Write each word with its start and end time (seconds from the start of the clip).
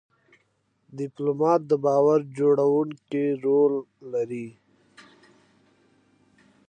ډيپلومات 0.97 1.61
د 1.67 1.73
باور 1.85 2.19
جوړونې 2.37 3.25
رول 3.45 3.73
لري. 4.13 4.47